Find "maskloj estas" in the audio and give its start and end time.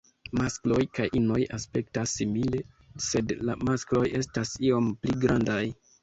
3.69-4.55